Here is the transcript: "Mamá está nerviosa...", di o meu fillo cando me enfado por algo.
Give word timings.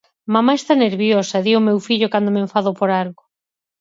"Mamá 0.33 0.53
está 0.57 0.73
nerviosa...", 0.75 1.43
di 1.45 1.51
o 1.59 1.65
meu 1.67 1.77
fillo 1.87 2.11
cando 2.13 2.33
me 2.33 2.41
enfado 2.45 2.69
por 2.79 2.89
algo. 3.01 3.23